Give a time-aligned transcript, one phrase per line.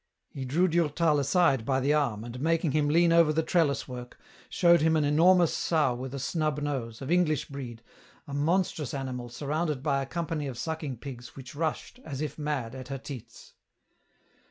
[0.31, 4.17] He drew Durtal aside by the arm, and making him lean over the trellis work,
[4.49, 7.83] showed him an enormous sow with a snub nose, of English breed,
[8.27, 12.73] a monstrous animal surrounded by a company of sucking pigs which rushed, as if mad,
[12.73, 13.53] at her teats.